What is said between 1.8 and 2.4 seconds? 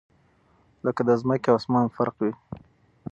فرق وي